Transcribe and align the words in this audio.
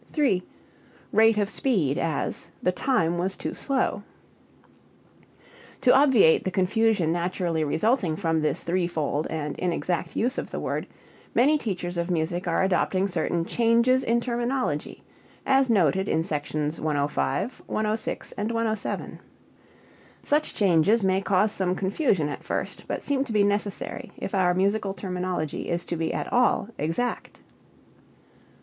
(3) 0.13 0.41
Rate 1.11 1.37
of 1.37 1.47
speed; 1.47 1.99
as 1.99 2.47
"the 2.63 2.71
time 2.71 3.19
was 3.19 3.37
too 3.37 3.53
slow." 3.53 4.01
To 5.81 5.93
obviate 5.93 6.43
the 6.43 6.49
confusion 6.49 7.11
naturally 7.11 7.63
resulting 7.63 8.15
from 8.15 8.39
this 8.39 8.63
three 8.63 8.87
fold 8.87 9.27
and 9.29 9.55
inexact 9.59 10.15
use 10.15 10.39
of 10.39 10.49
the 10.49 10.59
word, 10.59 10.87
many 11.35 11.55
teachers 11.59 11.99
of 11.99 12.09
music 12.09 12.47
are 12.47 12.63
adopting 12.63 13.07
certain 13.07 13.45
changes 13.45 14.03
in 14.03 14.19
terminology 14.21 15.03
as 15.45 15.69
noted 15.69 16.07
in 16.07 16.23
Sections 16.23 16.81
105, 16.81 17.61
106, 17.67 18.31
and 18.31 18.51
107. 18.51 19.19
Such 20.23 20.55
changes 20.55 21.03
may 21.03 21.21
cause 21.21 21.51
some 21.51 21.75
confusion 21.75 22.27
at 22.27 22.43
first, 22.43 22.85
but 22.87 23.03
seem 23.03 23.23
to 23.25 23.31
be 23.31 23.43
necessary 23.43 24.11
if 24.17 24.33
our 24.33 24.55
musical 24.55 24.93
terminology 24.93 25.69
is 25.69 25.85
to 25.85 25.95
be 25.95 26.11
at 26.11 26.33
all 26.33 26.69
exact. 26.79 27.37